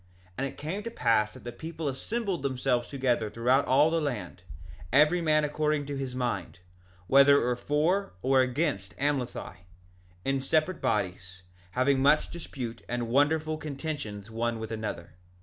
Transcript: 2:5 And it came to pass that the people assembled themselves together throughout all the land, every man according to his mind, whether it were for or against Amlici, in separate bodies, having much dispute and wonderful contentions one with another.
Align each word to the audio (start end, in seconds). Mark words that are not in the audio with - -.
2:5 0.31 0.31
And 0.39 0.47
it 0.47 0.57
came 0.57 0.81
to 0.81 0.89
pass 0.89 1.35
that 1.35 1.43
the 1.43 1.51
people 1.51 1.87
assembled 1.87 2.41
themselves 2.41 2.87
together 2.87 3.29
throughout 3.29 3.65
all 3.65 3.91
the 3.91 4.01
land, 4.01 4.41
every 4.91 5.21
man 5.21 5.43
according 5.45 5.85
to 5.85 5.95
his 5.95 6.15
mind, 6.15 6.57
whether 7.05 7.35
it 7.39 7.43
were 7.43 7.55
for 7.55 8.13
or 8.23 8.41
against 8.41 8.95
Amlici, 8.97 9.57
in 10.25 10.41
separate 10.41 10.81
bodies, 10.81 11.43
having 11.73 11.99
much 12.01 12.31
dispute 12.31 12.81
and 12.89 13.09
wonderful 13.09 13.57
contentions 13.57 14.31
one 14.31 14.57
with 14.57 14.71
another. 14.71 15.13